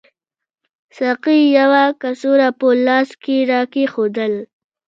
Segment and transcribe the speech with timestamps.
[0.97, 4.33] ساقي یوه کڅوړه په لاس کې راکېښودل.